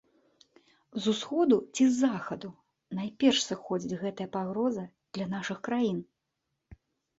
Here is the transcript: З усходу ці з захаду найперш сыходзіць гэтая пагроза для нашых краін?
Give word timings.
З 1.03 1.11
усходу 1.11 1.57
ці 1.75 1.83
з 1.89 1.93
захаду 2.05 2.49
найперш 3.01 3.43
сыходзіць 3.49 3.99
гэтая 4.03 4.29
пагроза 4.39 4.89
для 5.15 5.31
нашых 5.37 5.63
краін? 5.71 6.03